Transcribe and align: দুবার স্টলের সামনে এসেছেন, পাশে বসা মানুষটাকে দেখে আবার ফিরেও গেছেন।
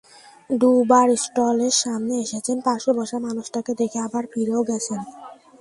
দুবার 0.49 1.07
স্টলের 1.17 1.73
সামনে 1.83 2.13
এসেছেন, 2.25 2.57
পাশে 2.65 2.91
বসা 2.97 3.17
মানুষটাকে 3.19 3.71
দেখে 3.81 3.99
আবার 3.99 4.23
ফিরেও 4.31 4.61
গেছেন। 4.63 4.99